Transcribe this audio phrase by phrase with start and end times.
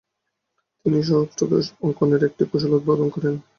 [0.85, 3.35] তিনি সপ্তদশভুজ অঙ্কনের একটি কৌশল উদ্ভাবন করেন।